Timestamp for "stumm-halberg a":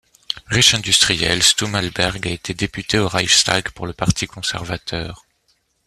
1.43-2.31